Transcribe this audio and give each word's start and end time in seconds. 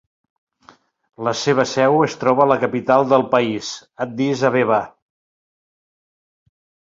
La 1.27 1.33
seva 1.41 1.65
seu 1.71 1.97
es 2.05 2.15
troba 2.23 2.43
a 2.45 2.47
la 2.51 2.57
capital 2.63 3.05
del 3.11 3.27
país, 3.35 3.69
Addis 4.07 4.43
Abeba. 4.51 4.81